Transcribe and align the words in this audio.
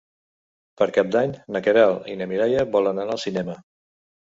Per 0.81 0.87
Cap 0.95 1.11
d'Any 1.17 1.35
na 1.57 1.61
Queralt 1.69 2.11
i 2.15 2.17
na 2.23 2.29
Mireia 2.33 2.67
volen 2.79 3.05
anar 3.05 3.17
al 3.21 3.25
cinema. 3.29 3.61